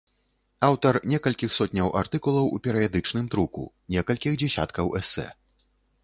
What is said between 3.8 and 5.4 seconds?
некалькіх дзесяткаў эсэ.